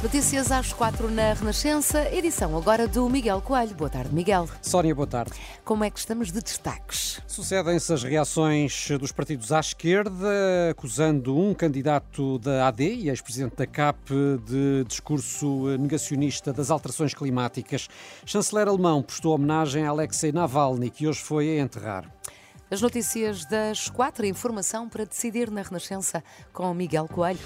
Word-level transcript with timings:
Notícias 0.00 0.52
às 0.52 0.72
quatro 0.72 1.10
na 1.10 1.32
Renascença, 1.32 2.08
edição 2.14 2.56
agora 2.56 2.86
do 2.86 3.10
Miguel 3.10 3.42
Coelho. 3.42 3.74
Boa 3.74 3.90
tarde, 3.90 4.14
Miguel. 4.14 4.48
Sónia, 4.62 4.94
boa 4.94 5.08
tarde. 5.08 5.32
Como 5.64 5.82
é 5.82 5.90
que 5.90 5.98
estamos 5.98 6.30
de 6.30 6.40
destaques? 6.40 7.20
Sucedem-se 7.26 7.92
as 7.92 8.04
reações 8.04 8.90
dos 9.00 9.10
partidos 9.10 9.50
à 9.50 9.58
esquerda, 9.58 10.70
acusando 10.70 11.36
um 11.36 11.52
candidato 11.52 12.38
da 12.38 12.68
AD 12.68 12.84
e 12.84 13.08
ex-presidente 13.08 13.56
da 13.56 13.66
CAP 13.66 14.12
de 14.46 14.84
discurso 14.86 15.76
negacionista 15.78 16.52
das 16.52 16.70
alterações 16.70 17.12
climáticas. 17.12 17.88
Chanceler 18.24 18.68
alemão 18.68 19.02
prestou 19.02 19.34
homenagem 19.34 19.84
a 19.84 19.90
Alexei 19.90 20.30
Navalny, 20.30 20.90
que 20.90 21.08
hoje 21.08 21.20
foi 21.20 21.58
a 21.58 21.60
enterrar. 21.60 22.08
As 22.70 22.80
notícias 22.80 23.44
das 23.46 23.88
quatro, 23.88 24.24
informação 24.24 24.88
para 24.88 25.04
decidir 25.04 25.50
na 25.50 25.62
Renascença 25.62 26.22
com 26.52 26.72
Miguel 26.72 27.08
Coelho. 27.08 27.40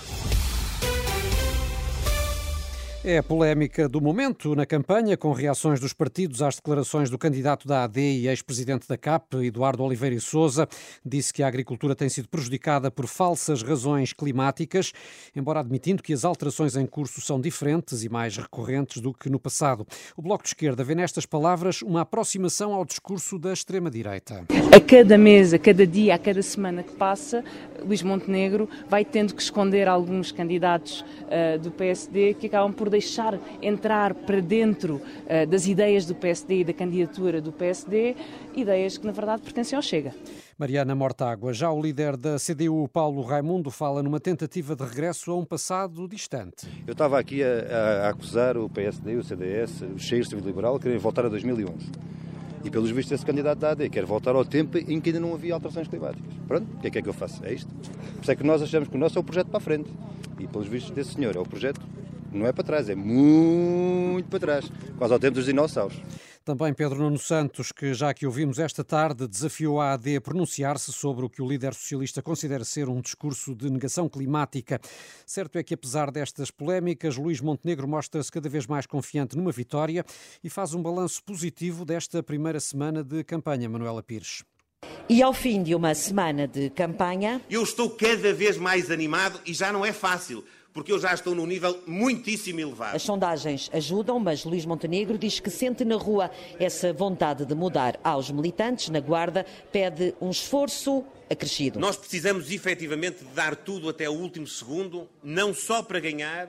É 3.05 3.19
a 3.19 3.23
polémica 3.23 3.88
do 3.88 4.01
momento 4.01 4.55
na 4.55 4.65
campanha, 4.65 5.16
com 5.16 5.33
reações 5.33 5.80
dos 5.80 5.93
partidos 5.93 6.41
às 6.41 6.55
declarações 6.55 7.10
do 7.10 7.19
candidato 7.19 7.66
da 7.66 7.83
AD 7.83 8.01
e 8.01 8.29
ex-presidente 8.29 8.87
da 8.87 8.97
CAP, 8.97 9.38
Eduardo 9.45 9.83
Oliveira 9.83 10.15
e 10.15 10.20
Souza. 10.20 10.69
Disse 11.05 11.33
que 11.33 11.43
a 11.43 11.48
agricultura 11.48 11.96
tem 11.96 12.09
sido 12.09 12.29
prejudicada 12.29 12.93
por 12.93 13.09
falsas 13.09 13.60
razões 13.60 14.12
climáticas, 14.12 14.93
embora 15.34 15.59
admitindo 15.59 16.01
que 16.01 16.12
as 16.12 16.24
alterações 16.24 16.77
em 16.77 16.87
curso 16.87 17.20
são 17.20 17.41
diferentes 17.41 18.05
e 18.05 18.09
mais 18.09 18.37
recorrentes 18.37 19.02
do 19.02 19.12
que 19.12 19.29
no 19.29 19.41
passado. 19.41 19.84
O 20.16 20.23
Bloco 20.23 20.45
de 20.45 20.51
Esquerda 20.51 20.84
vê 20.84 20.95
nestas 20.95 21.27
palavras 21.27 21.82
uma 21.82 22.02
aproximação 22.02 22.73
ao 22.73 22.84
discurso 22.84 23.37
da 23.37 23.52
extrema-direita. 23.52 24.45
A 24.73 24.80
cada 24.80 25.18
mês, 25.18 25.52
a 25.52 25.59
cada 25.59 25.84
dia, 25.84 26.15
a 26.15 26.18
cada 26.21 26.40
semana 26.40 26.84
que 26.84 26.93
passa, 26.93 27.43
Luís 27.84 28.01
Montenegro 28.01 28.68
vai 28.88 29.05
tendo 29.05 29.34
que 29.34 29.43
esconder 29.43 29.88
alguns 29.88 30.30
candidatos 30.30 31.01
uh, 31.01 31.59
do 31.59 31.73
PSD 31.73 32.34
que 32.34 32.46
acabam 32.46 32.73
por 32.73 32.91
deixar 32.93 33.38
entrar 33.60 34.15
para 34.15 34.40
dentro 34.40 34.96
uh, 34.96 35.46
das 35.48 35.66
ideias 35.66 36.07
do 36.07 36.15
PSD 36.15 36.60
e 36.60 36.65
da 36.65 36.73
candidatura 36.73 37.40
do 37.40 37.51
PSD, 37.51 38.15
ideias 38.54 38.96
que 38.96 39.07
na 39.07 39.12
verdade 39.12 39.43
pertencem 39.43 39.74
ao 39.74 39.82
Chega. 39.82 40.15
Mariana 40.59 40.95
Mortágua, 40.95 41.52
já 41.52 41.73
o 41.73 41.82
líder 41.82 42.16
da 42.16 42.37
CDU, 42.37 42.87
Paulo 42.88 43.23
Raimundo, 43.23 43.71
fala 43.71 44.02
numa 44.02 44.21
tentativa 44.21 44.76
de 44.76 44.84
regresso 44.84 45.32
a 45.32 45.37
um 45.37 45.45
passado 45.45 46.07
distante. 46.07 46.68
Eu 46.87 46.93
estava 46.93 47.18
aqui 47.18 47.43
a, 47.43 48.07
a 48.07 48.09
acusar 48.10 48.57
o 48.57 48.68
PSD, 48.68 49.16
o 49.16 49.24
CDS, 49.24 49.82
o 49.82 49.99
Cheiro 49.99 50.24
Civil 50.24 50.45
Liberal, 50.45 50.79
querem 50.79 50.99
voltar 50.99 51.27
a 51.27 51.29
2011. 51.29 51.90
E 52.65 52.71
pelos 52.71 52.90
vistos 52.90 53.12
esse 53.12 53.27
candidato 53.27 53.59
da 53.59 53.71
AD 53.73 53.88
quer 53.90 54.04
voltar 54.04 54.37
ao 54.37 54.45
tempo 54.45 54.79
em 54.79 55.01
que 55.01 55.09
ainda 55.10 55.18
não 55.18 55.34
havia 55.34 55.54
alterações 55.54 55.88
climáticas. 55.88 56.32
Pronto, 56.46 56.66
o 56.77 56.80
que 56.80 56.87
é 56.87 56.90
que 56.90 56.99
é 56.99 57.02
que 57.02 57.09
eu 57.09 57.12
faço? 57.12 57.45
É 57.45 57.52
isto. 57.52 57.68
Por 57.74 58.23
isso 58.23 58.30
é 58.30 58.37
que 58.37 58.45
nós 58.45 58.62
achamos 58.62 58.88
que 58.88 58.95
o 58.95 58.99
nosso 58.99 59.18
é 59.18 59.21
o 59.21 59.24
projeto 59.24 59.49
para 59.49 59.59
a 59.59 59.60
frente. 59.60 59.90
E 60.38 60.46
pelos 60.46 60.68
vistos 60.68 60.93
desse 60.93 61.15
senhor 61.15 61.34
é 61.34 61.40
o 61.40 61.45
projeto 61.45 61.80
não 62.33 62.47
é 62.47 62.52
para 62.52 62.65
trás, 62.65 62.88
é 62.88 62.95
muito 62.95 64.28
para 64.28 64.41
trás, 64.41 64.71
quase 64.99 65.12
ao 65.12 65.19
tempo 65.19 65.34
dos 65.34 65.47
dinossauros. 65.47 66.00
Também 66.44 66.75
Pedro 66.75 66.99
Nuno 66.99 67.19
Santos, 67.19 67.71
que 67.71 67.94
já 67.94 68.12
que 68.12 68.27
ouvimos 68.27 68.59
esta 68.59 68.83
tarde, 68.83 69.28
desafiou 69.28 69.81
a 69.81 69.93
AD 69.93 70.16
a 70.16 70.21
pronunciar-se 70.21 70.93
sobre 70.93 71.25
o 71.25 71.31
que 71.31 71.41
o 71.41 71.47
líder 71.47 71.72
socialista 71.72 72.21
considera 72.21 72.65
ser 72.65 72.89
um 72.89 73.00
discurso 73.00 73.55
de 73.55 73.71
negação 73.71 74.09
climática. 74.09 74.81
Certo 75.25 75.56
é 75.56 75.62
que, 75.62 75.75
apesar 75.75 76.11
destas 76.11 76.50
polémicas, 76.50 77.16
Luís 77.16 77.41
Montenegro 77.41 77.87
mostra-se 77.87 78.33
cada 78.33 78.49
vez 78.49 78.67
mais 78.67 78.87
confiante 78.87 79.37
numa 79.37 79.53
vitória 79.53 80.05
e 80.43 80.50
faz 80.50 80.75
um 80.75 80.83
balanço 80.83 81.22
positivo 81.22 81.84
desta 81.84 82.25
primeira 82.25 82.59
semana 82.59 83.05
de 83.05 83.22
campanha, 83.22 83.69
Manuela 83.69 84.03
Pires. 84.03 84.43
E 85.09 85.23
ao 85.23 85.33
fim 85.33 85.62
de 85.62 85.77
uma 85.77 85.95
semana 85.95 86.49
de 86.49 86.71
campanha. 86.71 87.41
Eu 87.49 87.62
estou 87.62 87.89
cada 87.91 88.33
vez 88.35 88.56
mais 88.56 88.91
animado 88.91 89.41
e 89.47 89.55
já 89.55 89.73
não 89.73 89.85
é 89.85 89.93
fácil 89.93 90.45
porque 90.72 90.93
eu 90.93 90.99
já 90.99 91.12
estou 91.12 91.34
num 91.34 91.47
nível 91.47 91.83
muitíssimo 91.87 92.60
elevado. 92.60 92.97
As 92.97 93.03
sondagens 93.03 93.71
ajudam, 93.72 94.19
mas 94.19 94.44
Luís 94.44 94.65
Montenegro 94.65 95.19
diz 95.19 95.38
que 95.38 95.50
sente 95.50 95.84
na 95.84 95.97
rua 95.97 96.31
essa 96.59 96.93
vontade 96.93 97.44
de 97.44 97.55
mudar. 97.55 97.99
Aos 98.03 98.31
militantes 98.31 98.88
na 98.88 99.00
Guarda 99.00 99.44
pede 99.71 100.15
um 100.21 100.31
esforço 100.31 101.05
acrescido. 101.31 101.78
Nós 101.78 101.97
precisamos 101.97 102.50
efetivamente 102.50 103.25
dar 103.34 103.55
tudo 103.55 103.88
até 103.88 104.09
o 104.09 104.12
último 104.12 104.47
segundo, 104.47 105.09
não 105.22 105.53
só 105.53 105.82
para 105.82 106.00
ganhar, 106.00 106.49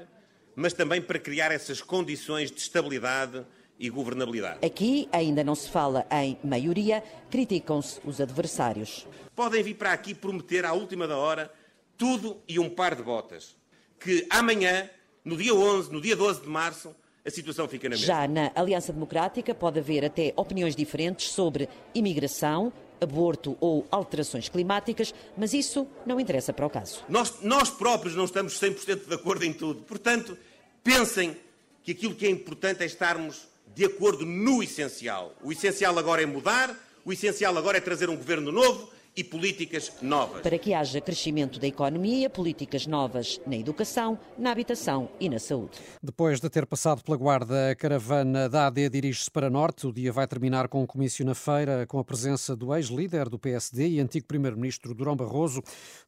mas 0.55 0.73
também 0.73 1.01
para 1.01 1.19
criar 1.19 1.51
essas 1.51 1.81
condições 1.81 2.49
de 2.51 2.59
estabilidade 2.59 3.45
e 3.77 3.89
governabilidade. 3.89 4.65
Aqui 4.65 5.09
ainda 5.11 5.43
não 5.43 5.55
se 5.55 5.69
fala 5.69 6.05
em 6.11 6.37
maioria, 6.43 7.03
criticam-se 7.29 7.99
os 8.05 8.21
adversários. 8.21 9.05
Podem 9.35 9.63
vir 9.63 9.73
para 9.73 9.91
aqui 9.91 10.13
prometer 10.13 10.63
à 10.63 10.73
última 10.73 11.07
da 11.07 11.17
hora 11.17 11.51
tudo 11.97 12.37
e 12.47 12.59
um 12.59 12.69
par 12.69 12.95
de 12.95 13.03
botas 13.03 13.62
que 14.03 14.27
amanhã, 14.29 14.89
no 15.23 15.37
dia 15.37 15.53
11, 15.53 15.91
no 15.91 16.01
dia 16.01 16.15
12 16.15 16.41
de 16.41 16.49
março, 16.49 16.93
a 17.25 17.29
situação 17.29 17.67
fica 17.67 17.87
na 17.87 17.95
mesma. 17.95 18.05
Já 18.05 18.27
na 18.27 18.51
Aliança 18.53 18.91
Democrática 18.91 19.55
pode 19.55 19.79
haver 19.79 20.03
até 20.03 20.33
opiniões 20.35 20.75
diferentes 20.75 21.29
sobre 21.29 21.69
imigração, 21.95 22.71
aborto 22.99 23.57
ou 23.59 23.87
alterações 23.89 24.49
climáticas, 24.49 25.13
mas 25.37 25.53
isso 25.53 25.87
não 26.05 26.19
interessa 26.19 26.51
para 26.51 26.65
o 26.65 26.69
caso. 26.69 27.03
Nós, 27.07 27.41
nós 27.41 27.69
próprios 27.69 28.15
não 28.15 28.25
estamos 28.25 28.59
100% 28.59 29.07
de 29.07 29.13
acordo 29.13 29.45
em 29.45 29.53
tudo. 29.53 29.83
Portanto, 29.83 30.37
pensem 30.83 31.35
que 31.83 31.91
aquilo 31.91 32.15
que 32.15 32.25
é 32.25 32.29
importante 32.29 32.83
é 32.83 32.85
estarmos 32.85 33.47
de 33.73 33.85
acordo 33.85 34.25
no 34.25 34.61
essencial. 34.61 35.33
O 35.41 35.51
essencial 35.51 35.97
agora 35.97 36.21
é 36.21 36.25
mudar, 36.25 36.77
o 37.05 37.11
essencial 37.11 37.57
agora 37.57 37.77
é 37.77 37.81
trazer 37.81 38.09
um 38.09 38.15
governo 38.15 38.51
novo 38.51 38.89
e 39.15 39.23
políticas 39.23 39.91
novas. 40.01 40.41
Para 40.41 40.57
que 40.57 40.73
haja 40.73 40.99
crescimento 40.99 41.59
da 41.59 41.67
economia, 41.67 42.29
políticas 42.29 42.87
novas 42.87 43.39
na 43.45 43.55
educação, 43.55 44.17
na 44.37 44.51
habitação 44.51 45.09
e 45.19 45.29
na 45.29 45.39
saúde. 45.39 45.79
Depois 46.01 46.39
de 46.39 46.49
ter 46.49 46.65
passado 46.65 47.03
pela 47.03 47.15
guarda, 47.15 47.71
a 47.71 47.75
caravana 47.75 48.49
da 48.49 48.67
AD 48.67 48.89
dirige-se 48.89 49.29
para 49.29 49.49
norte. 49.49 49.85
O 49.85 49.93
dia 49.93 50.11
vai 50.11 50.27
terminar 50.27 50.67
com 50.67 50.81
um 50.81 50.87
comício 50.87 51.23
na 51.23 51.35
feira, 51.35 51.85
com 51.85 51.99
a 51.99 52.03
presença 52.03 52.55
do 52.55 52.73
ex-líder 52.75 53.29
do 53.29 53.37
PSD 53.37 53.87
e 53.87 53.99
antigo 53.99 54.25
primeiro-ministro 54.25 54.95
Durão 54.95 55.15
Barroso. 55.15 55.61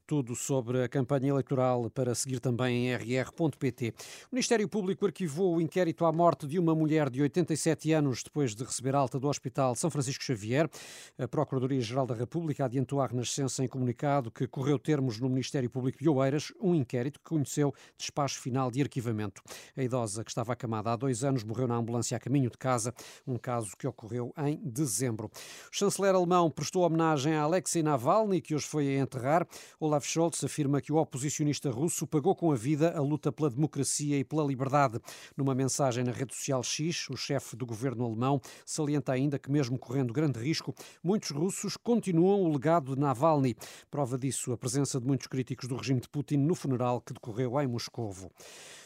Tudo 0.08 0.36
sobre 0.36 0.84
a 0.84 0.88
campanha 0.88 1.30
eleitoral 1.30 1.90
para 1.90 2.14
seguir 2.14 2.40
também 2.40 2.90
em 2.90 2.96
rr.pt. 2.96 3.94
O 4.32 4.36
Ministério 4.36 4.68
Público 4.68 5.06
arquivou 5.06 5.56
o 5.56 5.62
inquérito 5.62 6.06
à 6.06 6.12
morte 6.12 6.48
de 6.48 6.60
uma 6.60 6.76
mulher 6.76 7.10
de 7.10 7.22
87 7.22 7.92
anos 7.92 8.24
depois 8.24 8.56
de 8.56 8.64
receber 8.64 8.96
alta 8.96 9.20
do 9.20 9.28
Hospital 9.28 9.76
São 9.76 9.90
Francisco 9.90 10.24
Xavier. 10.24 10.70
A 11.18 11.28
Procuradoria-Geral 11.28 12.06
da 12.06 12.14
República 12.14 12.66
adiantou 12.66 12.95
à 13.00 13.08
Renascença 13.08 13.64
em 13.64 13.68
comunicado 13.68 14.32
que 14.32 14.48
correu 14.48 14.78
termos 14.78 15.20
no 15.20 15.30
Ministério 15.30 15.70
Público 15.70 15.98
de 16.00 16.10
Oeiras 16.10 16.52
um 16.62 16.76
inquérito 16.76 17.20
que 17.20 17.30
conheceu 17.30 17.74
despacho 17.98 18.40
final 18.40 18.70
de 18.70 18.82
arquivamento. 18.82 19.42
A 19.76 19.84
idosa 19.84 20.24
que 20.24 20.32
estava 20.32 20.54
acamada 20.54 20.92
há 20.92 20.96
dois 20.96 21.24
anos 21.24 21.44
morreu 21.44 21.68
na 21.68 21.76
ambulância 21.76 22.16
a 22.16 22.20
caminho 22.20 22.50
de 22.50 22.58
casa, 22.58 22.94
um 23.26 23.38
caso 23.38 23.76
que 23.78 23.88
ocorreu 23.88 24.34
em 24.38 24.60
dezembro. 24.64 25.28
O 25.28 25.76
chanceler 25.76 26.16
alemão 26.16 26.52
prestou 26.52 26.84
homenagem 26.84 27.34
a 27.34 27.42
Alexei 27.42 27.82
Navalny, 27.82 28.42
que 28.42 28.54
hoje 28.54 28.66
foi 28.66 28.88
a 28.96 29.00
enterrar. 29.00 29.48
Olaf 29.80 30.06
Scholz 30.06 30.44
afirma 30.44 30.82
que 30.82 30.92
o 30.92 30.98
oposicionista 30.98 31.70
russo 31.70 32.06
pagou 32.06 32.36
com 32.36 32.52
a 32.52 32.56
vida 32.56 32.96
a 32.96 33.02
luta 33.02 33.32
pela 33.32 33.50
democracia 33.50 34.18
e 34.18 34.24
pela 34.24 34.44
liberdade. 34.44 35.00
Numa 35.36 35.56
mensagem 35.56 36.04
na 36.04 36.12
rede 36.12 36.34
social 36.34 36.62
X, 36.64 37.10
o 37.10 37.16
chefe 37.16 37.56
do 37.56 37.66
governo 37.66 38.06
alemão 38.06 38.42
salienta 38.66 39.12
ainda 39.12 39.40
que, 39.40 39.52
mesmo 39.52 39.80
correndo 39.80 40.14
grande 40.14 40.40
risco, 40.40 40.74
muitos 41.04 41.32
russos 41.32 41.78
continuam 41.78 42.44
o 42.44 42.52
legado 42.52 42.85
de 42.94 43.00
Navalny. 43.00 43.56
Prova 43.90 44.18
disso 44.18 44.52
a 44.52 44.58
presença 44.58 45.00
de 45.00 45.08
muitos 45.08 45.28
críticos 45.28 45.68
do 45.68 45.76
regime 45.76 46.02
de 46.02 46.10
Putin 46.10 46.38
no 46.38 46.54
funeral 46.54 47.02
que 47.02 47.14
decorreu 47.14 47.60
em 47.60 47.68
Moscovo. 47.68 48.30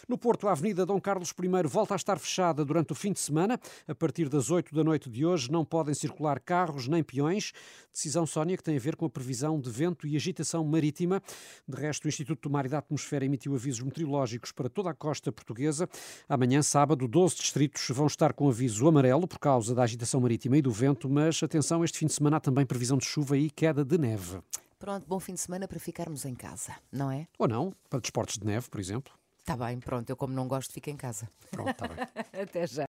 No 0.09 0.17
Porto, 0.17 0.47
a 0.47 0.53
Avenida 0.53 0.87
Dom 0.87 0.99
Carlos 0.99 1.31
I 1.39 1.67
volta 1.67 1.93
a 1.93 1.95
estar 1.95 2.17
fechada 2.17 2.65
durante 2.65 2.91
o 2.91 2.95
fim 2.95 3.13
de 3.13 3.19
semana. 3.19 3.59
A 3.87 3.93
partir 3.93 4.27
das 4.27 4.49
8 4.49 4.73
da 4.73 4.83
noite 4.83 5.07
de 5.07 5.23
hoje 5.23 5.51
não 5.51 5.63
podem 5.63 5.93
circular 5.93 6.39
carros 6.39 6.87
nem 6.87 7.03
peões. 7.03 7.53
Decisão, 7.93 8.25
Sónia, 8.25 8.57
que 8.57 8.63
tem 8.63 8.75
a 8.75 8.79
ver 8.79 8.95
com 8.95 9.05
a 9.05 9.09
previsão 9.09 9.59
de 9.59 9.69
vento 9.69 10.07
e 10.07 10.15
agitação 10.15 10.65
marítima. 10.65 11.21
De 11.67 11.79
resto, 11.79 12.05
o 12.05 12.07
Instituto 12.07 12.49
do 12.49 12.51
Mar 12.51 12.65
e 12.65 12.69
da 12.69 12.79
Atmosfera 12.79 13.23
emitiu 13.23 13.53
avisos 13.53 13.81
meteorológicos 13.81 14.51
para 14.51 14.67
toda 14.67 14.89
a 14.89 14.95
costa 14.95 15.31
portuguesa. 15.31 15.87
Amanhã, 16.27 16.63
sábado, 16.63 17.07
12 17.07 17.35
distritos 17.35 17.87
vão 17.89 18.07
estar 18.07 18.33
com 18.33 18.49
aviso 18.49 18.87
amarelo 18.87 19.27
por 19.27 19.37
causa 19.37 19.75
da 19.75 19.83
agitação 19.83 20.19
marítima 20.21 20.57
e 20.57 20.61
do 20.63 20.71
vento, 20.71 21.07
mas 21.07 21.43
atenção, 21.43 21.83
este 21.83 21.99
fim 21.99 22.07
de 22.07 22.13
semana 22.13 22.37
há 22.37 22.39
também 22.39 22.65
previsão 22.65 22.97
de 22.97 23.05
chuva 23.05 23.37
e 23.37 23.47
queda 23.47 23.85
de 23.85 23.95
neve. 23.99 24.39
Pronto, 24.79 25.05
bom 25.07 25.19
fim 25.19 25.35
de 25.35 25.39
semana 25.39 25.67
para 25.67 25.77
ficarmos 25.77 26.25
em 26.25 26.33
casa, 26.33 26.73
não 26.91 27.11
é? 27.11 27.27
Ou 27.37 27.47
não, 27.47 27.75
para 27.87 27.99
desportos 27.99 28.39
de 28.39 28.47
neve, 28.47 28.67
por 28.71 28.79
exemplo. 28.79 29.13
Está 29.41 29.57
bem, 29.57 29.79
pronto, 29.79 30.09
eu 30.09 30.15
como 30.15 30.33
não 30.33 30.47
gosto, 30.47 30.71
fico 30.71 30.89
em 30.89 30.97
casa. 30.97 31.27
Pronto, 31.49 31.71
está 31.71 31.87
bem. 31.87 31.97
Até 32.43 32.67
já. 32.67 32.77